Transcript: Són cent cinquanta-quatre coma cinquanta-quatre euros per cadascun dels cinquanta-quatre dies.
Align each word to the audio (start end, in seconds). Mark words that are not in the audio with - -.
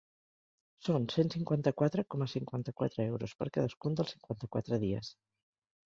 Són 0.87 1.05
cent 1.15 1.29
cinquanta-quatre 1.33 2.05
coma 2.15 2.29
cinquanta-quatre 2.33 3.07
euros 3.13 3.39
per 3.43 3.51
cadascun 3.59 4.01
dels 4.01 4.15
cinquanta-quatre 4.17 4.85
dies. 4.91 5.17